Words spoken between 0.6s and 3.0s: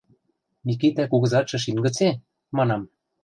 –«Микитӓ кугызатшы шин гыце?»– манам.